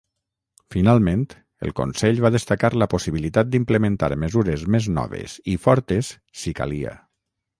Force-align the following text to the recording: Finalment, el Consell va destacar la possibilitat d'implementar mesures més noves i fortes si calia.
Finalment, 0.75 1.25
el 1.67 1.73
Consell 1.79 2.21
va 2.23 2.31
destacar 2.37 2.71
la 2.83 2.87
possibilitat 2.95 3.51
d'implementar 3.55 4.11
mesures 4.25 4.65
més 4.77 4.89
noves 4.97 5.39
i 5.55 5.59
fortes 5.67 6.13
si 6.45 6.57
calia. 6.61 6.99